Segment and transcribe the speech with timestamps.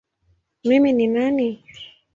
[0.67, 1.49] Mimi ni nani?